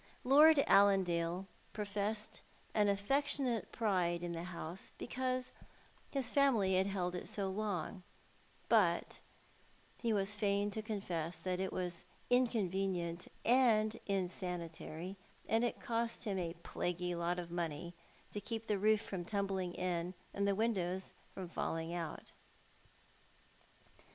[0.23, 1.45] Lord Allandale
[1.75, 2.39] profes sed
[2.73, 5.51] an atfoctionate pride in the house because
[6.09, 8.01] his family had held it so long;
[8.67, 9.19] but
[10.01, 15.17] he was fain to confess that it was inconvenient and insanitary,
[15.47, 17.93] and that it cost hina a" plaguy lot of money"
[18.31, 22.31] to keep the roof from tumbling in and the windows from falling out.